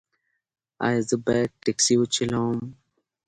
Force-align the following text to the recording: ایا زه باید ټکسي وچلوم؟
ایا 0.85 1.01
زه 1.09 1.15
باید 1.25 1.49
ټکسي 1.63 1.95
وچلوم؟ 1.97 2.57